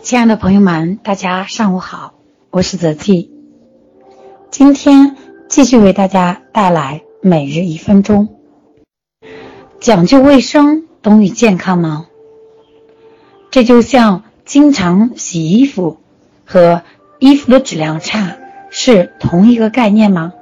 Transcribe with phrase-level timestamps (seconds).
[0.00, 2.14] 亲爱的朋友们，大家上午好，
[2.50, 3.30] 我是泽 T。
[4.50, 5.16] 今天
[5.48, 8.28] 继续为大家带来每日一分钟。
[9.80, 12.06] 讲究卫生，等于健康吗？
[13.50, 15.98] 这就像经常洗衣服
[16.46, 16.82] 和
[17.18, 18.38] 衣服的质量差
[18.70, 20.32] 是同一个概念吗？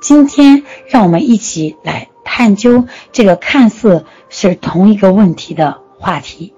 [0.00, 6.54] 今天让我们一起来探究这个看似是同一个问题的话题。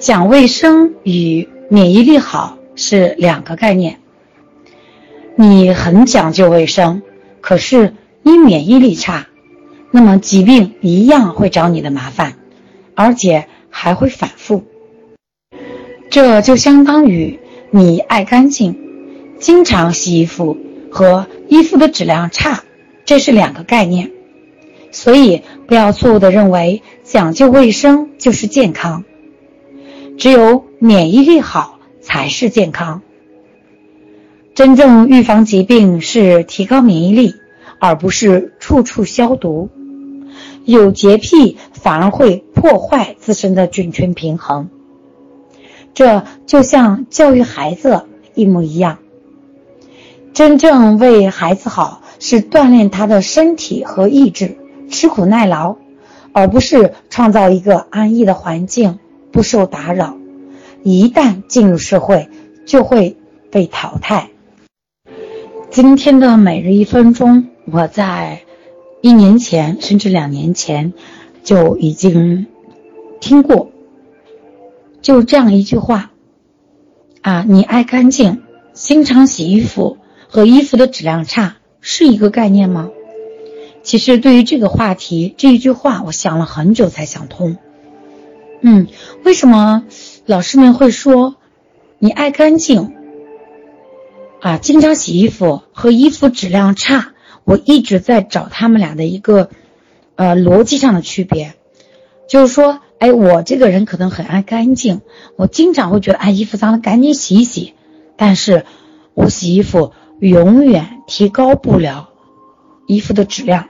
[0.00, 4.00] 讲卫生与免疫力好是两个概念。
[5.36, 7.02] 你很讲究卫生，
[7.42, 9.26] 可是你免疫力差，
[9.90, 12.38] 那么疾病一样会找你的麻烦，
[12.94, 14.64] 而且还会反复。
[16.08, 17.38] 这就相当于
[17.70, 18.78] 你爱干净，
[19.38, 20.56] 经常洗衣服
[20.90, 22.64] 和衣服的质量差，
[23.04, 24.10] 这是两个概念。
[24.92, 29.04] 所以不要错误的认为讲究卫生就是健康。
[30.20, 33.00] 只有免疫力好才是健康。
[34.54, 37.36] 真正预防疾病是提高免疫力，
[37.78, 39.70] 而不是处处消毒。
[40.66, 44.68] 有洁癖反而会破坏自身的菌群平衡。
[45.94, 48.02] 这就像教育孩子
[48.34, 48.98] 一模一样。
[50.34, 54.58] 真正为孩子好，是锻炼他的身体和意志，
[54.90, 55.78] 吃苦耐劳，
[56.32, 58.98] 而不是创造一个安逸的环境。
[59.32, 60.16] 不受打扰，
[60.82, 62.28] 一旦进入社会，
[62.66, 63.16] 就会
[63.50, 64.30] 被淘汰。
[65.70, 68.42] 今天的每日一分钟，我在
[69.02, 70.92] 一年前甚至两年前
[71.44, 72.46] 就已经
[73.20, 73.70] 听过，
[75.00, 76.10] 就这样一句话：
[77.22, 78.42] 啊，你爱干净，
[78.72, 82.90] 经常洗衣服和衣服的质量差是一个概念吗？
[83.82, 87.56] 其实对于这个话题，这一句话，我想了很久才想通。
[88.62, 88.88] 嗯，
[89.24, 89.84] 为什么
[90.26, 91.36] 老师们会说
[91.98, 92.94] 你爱干净
[94.40, 94.58] 啊？
[94.58, 99.48] 经常洗衣服和衣服质量差，我一直在找他们俩的一个
[100.16, 101.54] 呃逻辑上的区别，
[102.28, 105.00] 就是说，哎，我这个人可能很爱干净，
[105.36, 107.72] 我经常会觉得哎衣服脏了赶紧洗一洗，
[108.16, 108.66] 但是
[109.14, 112.10] 我洗衣服永远提高不了
[112.86, 113.68] 衣服的质量，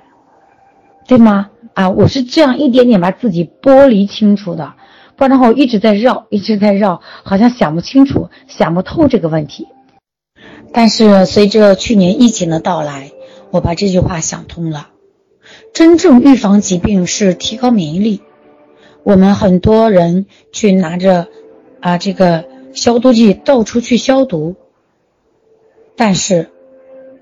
[1.07, 1.51] 对吗？
[1.75, 4.75] 啊，我是这样一点点把自己剥离清楚的。
[5.21, 9.69] 不然的话，我一直在绕，一直在绕，好像想不清楚、想不透这个问题。
[10.73, 13.13] 但是随着去年疫情的到来，
[13.51, 14.89] 我把这句话想通了。
[15.75, 18.23] 真正预防疾病是提高免疫力。
[19.03, 21.29] 我们很多人去拿着
[21.81, 24.57] 啊这个消毒剂到处去消毒，
[25.97, 26.49] 但是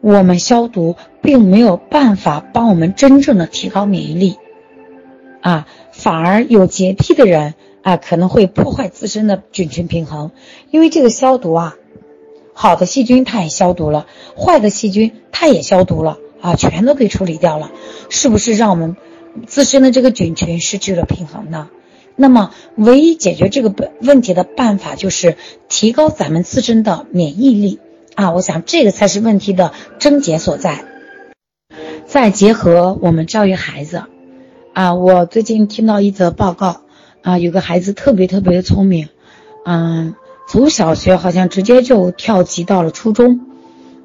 [0.00, 4.36] 我们消毒并没有办法帮我们真正的提高免疫力
[5.40, 7.54] 啊，反而有洁癖的人。
[7.82, 10.30] 啊，可能会破坏自身的菌群平衡，
[10.70, 11.76] 因为这个消毒啊，
[12.52, 14.06] 好的细菌它也消毒了，
[14.36, 17.70] 坏的细菌它也消毒了啊，全都给处理掉了，
[18.08, 18.96] 是不是让我们
[19.46, 21.70] 自身的这个菌群失去了平衡呢？
[22.20, 25.36] 那么，唯一解决这个问题的办法就是
[25.68, 27.78] 提高咱们自身的免疫力
[28.16, 30.84] 啊，我想这个才是问题的症结所在。
[32.06, 34.02] 再结合我们教育孩子
[34.72, 36.80] 啊，我最近听到一则报告。
[37.28, 39.10] 啊，有个孩子特别特别的聪明，
[39.66, 40.14] 嗯，
[40.48, 43.40] 从小学好像直接就跳级到了初中，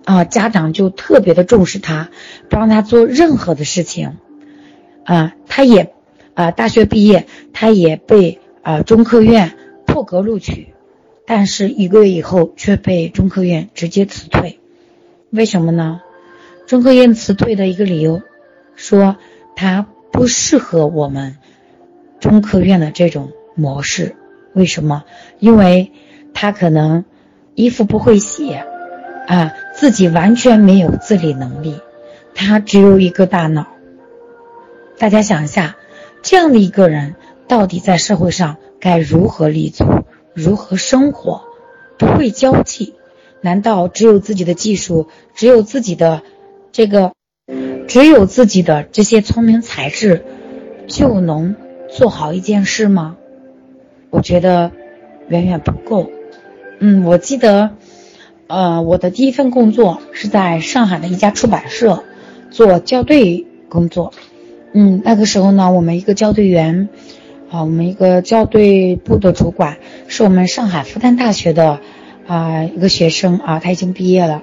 [0.03, 2.09] 啊，家长就特别的重视他，
[2.49, 4.17] 不让他做任何的事情，
[5.05, 5.93] 啊，他也，
[6.33, 9.53] 啊，大学毕业，他也被啊中科院
[9.85, 10.73] 破格录取，
[11.25, 14.59] 但是一个月以后却被中科院直接辞退，
[15.29, 16.01] 为什么呢？
[16.67, 18.21] 中科院辞退的一个理由，
[18.75, 19.15] 说
[19.55, 21.37] 他不适合我们。
[22.23, 24.15] 中科院的这种模式，
[24.53, 25.03] 为什么？
[25.39, 25.91] 因为
[26.33, 27.03] 他可能
[27.53, 28.53] 衣服不会洗，
[29.27, 31.81] 啊，自己完全没有自理能力，
[32.33, 33.67] 他只有一个大脑。
[34.97, 35.75] 大家想一下，
[36.21, 37.15] 这样的一个人
[37.49, 39.83] 到底在社会上该如何立足，
[40.33, 41.41] 如何生活？
[41.97, 42.95] 不会交际，
[43.41, 46.21] 难道只有自己的技术，只有自己的
[46.71, 47.11] 这个，
[47.85, 50.23] 只有自己的这些聪明才智，
[50.87, 51.57] 就能？
[51.95, 53.17] 做好一件事吗？
[54.09, 54.71] 我觉得
[55.27, 56.09] 远远不够。
[56.79, 57.69] 嗯，我记得，
[58.47, 62.03] 呃，我的第一份工作是在上海的一家出版社
[62.49, 64.11] 做校对工作。
[64.73, 66.89] 嗯，那个时候呢，我们一个校对员，
[67.51, 71.79] 啊，我们一个校对部的主管是我们上海复旦大学的
[72.25, 74.41] 啊一个学生啊，他已经毕业了。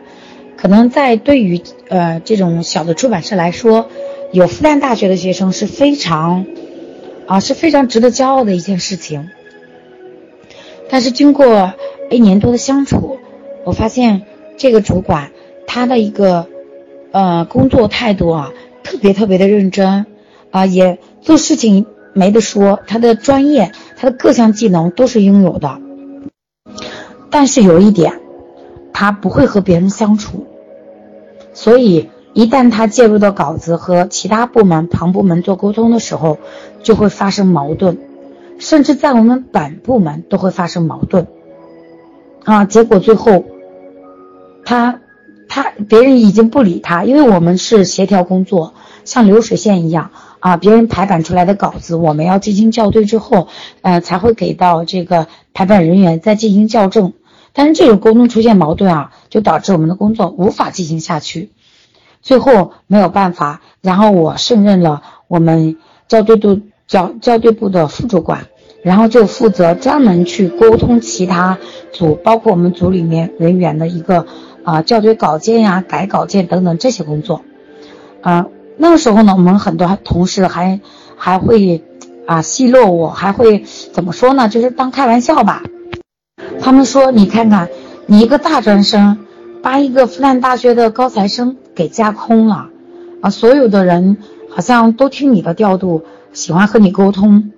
[0.56, 3.88] 可能在对于呃这种小的出版社来说，
[4.31, 6.47] 有复旦大学的学生是非常。
[7.31, 9.31] 啊，是非常值得骄傲的一件事情。
[10.88, 11.75] 但是经过
[12.11, 13.21] 一年多的相处，
[13.65, 14.23] 我发现
[14.56, 15.31] 这个主管
[15.65, 16.49] 他的一个
[17.12, 20.06] 呃工作态度啊，特别特别的认真
[20.50, 25.81] 啊，也做事情没得说，他的专业，他的各项技能都是拥有的。
[27.31, 28.21] 但是有一点，
[28.93, 30.49] 他不会和别人相处，
[31.53, 36.38] 所以一旦他介入到稿子和其他部门、旁部门做沟通的时候，
[36.82, 37.99] 就会发生矛盾，
[38.59, 41.27] 甚至在我们本部门都会发生矛盾。
[42.44, 43.44] 啊，结果最后，
[44.65, 45.00] 他
[45.49, 48.75] 他别人已经不理他，因为我们是协调工作，
[49.05, 53.49] 像流水线一样啊，别人排版出来的稿子，我们要进行校对之后，
[53.83, 57.12] 呃，才会给到这个排版人员再进行校正。
[57.53, 61.50] 但是这种沟通出现矛盾啊，就导致我们的工作无法进行下去，
[62.22, 65.76] 最后没有办法，然后我胜任了我们
[66.08, 68.46] 校对部校校对部的副主管，
[68.82, 71.58] 然后就负责专门去沟通其他
[71.93, 74.26] 组，包括我们组里面人员的一个
[74.64, 77.43] 啊校对稿件呀、改稿件等等这些工作，
[78.23, 78.46] 啊
[78.76, 80.81] 那个时候呢，我们很多同事还
[81.16, 81.84] 还会
[82.26, 84.49] 啊奚落我，还会怎么说呢？
[84.49, 85.62] 就是当开玩笑吧。
[86.62, 87.69] 他们说：“你看看，
[88.06, 89.26] 你一个大专生，
[89.62, 92.69] 把一个复旦大学的高材生给架空了，
[93.20, 94.19] 啊，所有的人
[94.49, 96.02] 好像都听你的调度，
[96.32, 97.52] 喜欢和你沟通。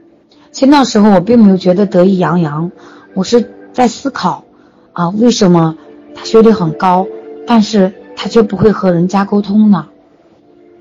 [0.51, 2.71] 其实那时候我并没有觉得得意洋洋，
[3.15, 4.45] 我是在思考，
[4.93, 5.77] 啊，为什么
[6.15, 7.07] 他学历很高，
[7.47, 9.89] 但是他却不会和人家沟通呢？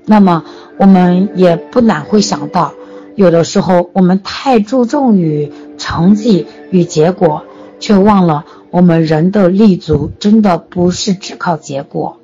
[0.04, 0.44] 那么
[0.78, 2.72] 我们也不难会想到，
[3.14, 7.44] 有的时候我们太注重于成绩与结果。”
[7.82, 12.18] 却忘了，我们人的立足真的不是只靠结果，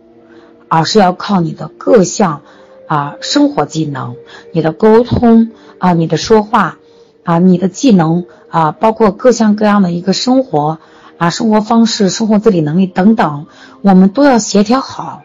[0.68, 2.42] 而是要靠你的各项
[2.86, 4.16] 啊生活技能，
[4.52, 6.78] 你的沟通啊，你的说话
[7.24, 10.78] 啊，你的技能啊，包括各项各样的一个生活
[11.16, 13.46] 啊生活方式、生活自理能力等等，
[13.82, 15.22] 我们都要协调好。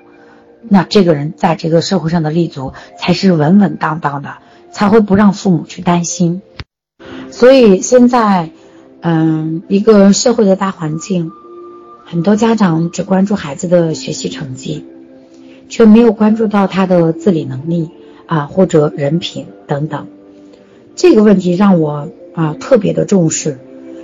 [0.68, 4.38] 那这个人在这个社会上的立足才是稳稳当当的，
[4.72, 6.42] 才会不让父母去担心。
[7.31, 8.51] 所以现在。
[9.06, 11.30] 嗯，一个社会的大环境，
[12.06, 14.86] 很多家长只关注孩子的学习成绩，
[15.74, 17.90] 却没有关注到他的自理能力
[18.28, 20.06] 啊，或者人品等等。
[20.96, 23.58] 这个问题让我啊特别的重视，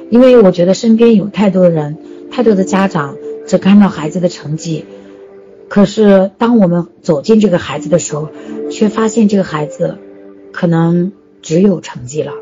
[0.09, 1.99] 因为我觉得身边有太多人，
[2.31, 4.85] 太多的家长只看到孩子的成绩，
[5.67, 8.29] 可是当我们走进这个孩子的时候，
[8.71, 9.99] 却发现这个孩子
[10.51, 11.11] 可能
[11.43, 12.33] 只有成绩了，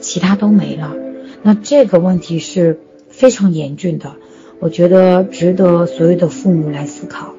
[0.00, 0.92] 其他都没了。
[1.44, 2.80] 那这个问题是
[3.10, 4.16] 非常严峻的，
[4.58, 7.35] 我觉得值得所有的父母来思考。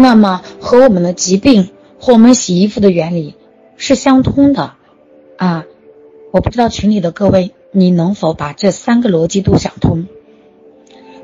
[0.00, 1.68] 那么和我们的疾病
[1.98, 3.34] 或我们洗衣服的原理
[3.76, 4.72] 是相通的
[5.36, 5.66] 啊！
[6.32, 10.06] 我不知道群里的各位，你能否把这三个逻辑都想通？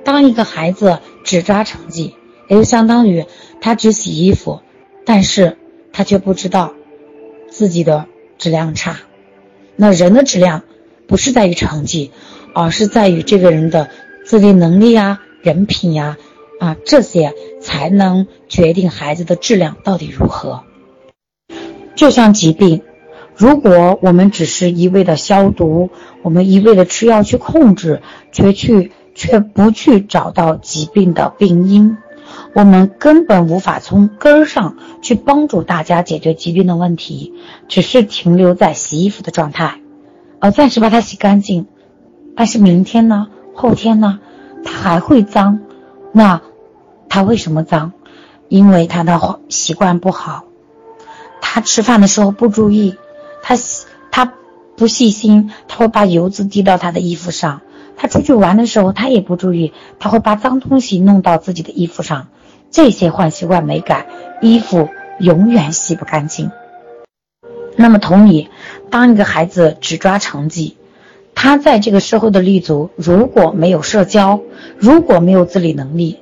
[0.05, 2.15] 当一个孩子只抓成绩，
[2.49, 3.25] 也就相当于
[3.63, 4.61] 他只洗衣服，
[5.07, 5.57] 但是
[5.93, 6.75] 他却不知道
[7.49, 8.05] 自己的
[8.37, 8.99] 质量差。
[9.75, 10.63] 那人的质量。
[11.09, 12.11] 不是在于成绩，
[12.53, 13.91] 而是在于这个人的
[14.25, 16.17] 自理能力啊、人品呀，
[16.59, 17.33] 啊，这些
[17.67, 20.63] 才能决定孩子的质量到底如何。
[21.97, 22.83] 就像疾病，
[23.35, 25.91] 如果我们只是一味的消毒，
[26.23, 31.97] 我们一味的吃药去控制，却去却不去找到疾病的病因，
[32.55, 37.35] 我们根本无法从根儿上去帮助大家解决疾病的问题，
[37.67, 39.81] 只是停留在洗衣服的状态。
[40.39, 41.67] 呃，暂时把它洗干净，
[42.37, 43.27] 但是明天呢？
[43.55, 44.21] 后天呢？
[44.65, 45.61] 它还会脏。
[46.13, 46.43] 那
[47.17, 47.95] 他为什么脏？
[48.51, 50.45] 因为他的习惯不好。
[51.41, 52.97] 他吃饭的时候不注意，
[53.43, 53.55] 他
[54.11, 54.35] 他
[54.77, 57.63] 不细心，他会把油渍滴到他的衣服上。
[57.97, 62.29] 他出去玩的时候，他也不注意，他会把脏东西弄到自己的衣服上。
[62.71, 64.07] 这些坏习惯没改，
[64.43, 66.51] 衣服永远洗不干净。
[67.77, 68.51] 那么同理，
[68.91, 70.77] 当一个孩子只抓成绩，
[71.35, 74.43] 他在这个社会的立足如果没有社交，
[74.77, 76.19] 如果没有自理能力，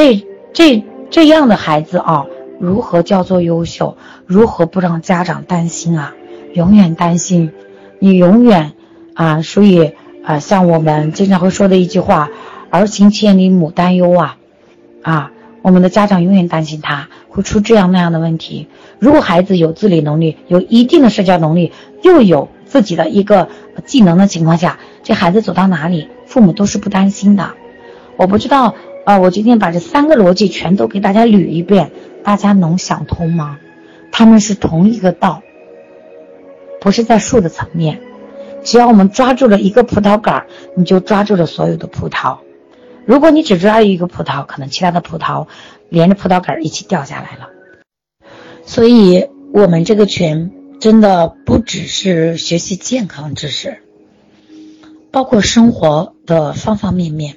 [0.00, 2.24] 这这这样的孩子啊，
[2.58, 3.98] 如何叫做优秀？
[4.24, 6.14] 如何不让家长担心啊？
[6.54, 7.52] 永远担心，
[7.98, 8.72] 你永远
[9.12, 9.92] 啊，所以
[10.24, 12.30] 啊，像我们经常会说的一句话
[12.70, 14.38] ：“儿行千里母担忧啊，
[15.02, 18.68] 啊。”我们的家长永远担心他会出这样那样的问题。
[18.98, 23.50] 如果孩子有自理能力，有一定的社交能力，又有自己的一个
[23.84, 27.50] 技能的情况下，这孩子走到哪里，父母都是不担心的。
[28.16, 31.90] 我不知道，呃，我今天把这三个逻辑全都给大家捋一遍，
[32.22, 33.58] 大家能想通吗？
[34.12, 35.42] 他们是同一个道，
[36.80, 38.00] 不是在树的层面，
[38.62, 42.38] 只要我们抓住了一个葡萄杆，你就抓住了所有的葡萄。
[43.06, 45.46] 如果你只抓一个葡萄，可能其他的葡萄
[45.88, 47.48] 连着葡萄杆一起掉下来了。
[48.66, 53.78] 所以，我们这个群真的不只是学习健康知识，
[55.10, 57.36] 包括生活的方方面面，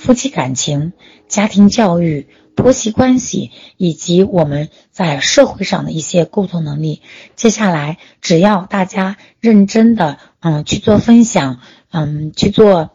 [0.00, 0.92] 夫妻感情、
[1.28, 2.26] 家庭教育。
[2.56, 7.00] 婆媳关系以及我们在社会上的一些沟通能力，
[7.34, 12.90] 接下来只要大家认真的嗯去做分享，嗯去做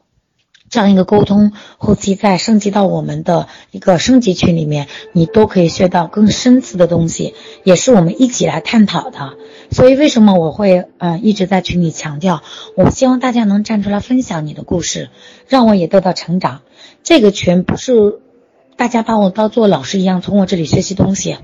[0.76, 9.36] 这样一个沟通，后期再升级到我们的一个升级群里面，你都可以学到更深次的东西，也是我们一起来探讨的。
[9.72, 12.44] 所以为什么我会嗯一直在群里强调，
[12.76, 15.10] 我希望大家能站出来分享你的故事，
[15.48, 16.60] 让我也得到成长。
[17.04, 18.20] 这个群不是。
[18.78, 21.38] 大家把我当做老师一样，从我这里学习东西。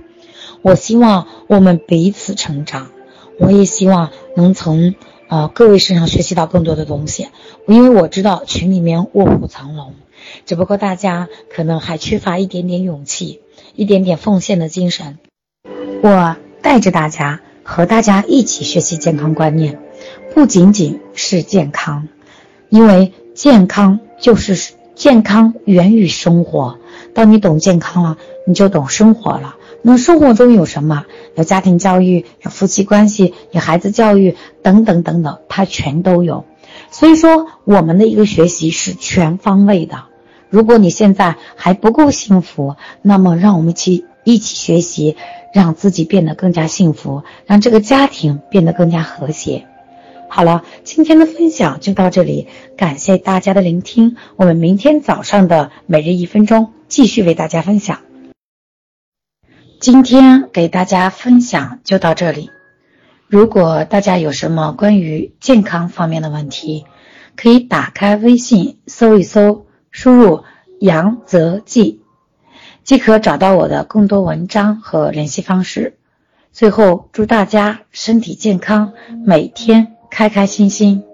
[0.61, 2.89] 我希望我们彼此成长，
[3.39, 4.95] 我也希望能从
[5.31, 7.29] 呃各位身上学习到更多的东西。
[7.65, 9.93] 因为我知道群里面卧虎藏龙，
[10.45, 13.39] 只不过大家可能还缺乏一点点勇气，
[13.73, 15.19] 一点点奉献的精神。
[16.03, 19.79] 我带着大家和大家一起学习健康观念，
[20.33, 22.09] 不仅仅是健康，
[22.67, 26.77] 因为健康就是健康源于生活。
[27.13, 29.55] 当你懂健康了，你就懂生活了。
[29.83, 31.05] 那生活中有什么？
[31.35, 36.45] 有家庭教育，有夫妻关系，有孩子教育，等等等等，它全都有。
[36.91, 40.05] 所以说，我们的一个学习是全方位的。
[40.49, 45.15] 如果你现在还不够幸福，那么让我们去一起学习，
[45.53, 49.65] 让自己变得更加幸福，让这个家庭变得更加和谐。
[50.29, 52.47] 好了，今天的分享就到这里，
[52.77, 54.15] 感谢大家的聆听。
[54.35, 57.99] 我们明天早上的每日一分钟继续为大家分享。
[59.81, 62.51] 今天给大家分享就到这里。
[63.25, 66.85] 如果大家有什么关于健康方面的问题，
[67.35, 70.43] 可以打开微信搜一搜，输入
[70.79, 72.03] “杨泽记”，
[72.85, 75.97] 即可找到我的更多文章和联系方式。
[76.51, 78.93] 最后，祝大家身体健康，
[79.25, 79.95] 每天。
[80.11, 81.05] 开开心心。